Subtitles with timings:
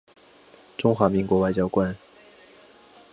[0.77, 1.95] 中华民国外交官。